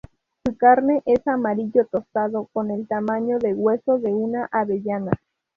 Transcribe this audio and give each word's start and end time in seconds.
Su 0.43 0.57
carne 0.57 1.03
es 1.05 1.27
amarillo 1.27 1.85
tostado 1.85 2.49
con 2.53 2.71
el 2.71 2.87
tamaño 2.87 3.37
de 3.37 3.53
hueso 3.53 3.99
de 3.99 4.11
una 4.11 4.49
avellana. 4.51 5.11